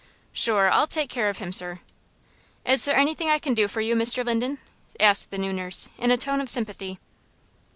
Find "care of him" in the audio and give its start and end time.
1.11-1.53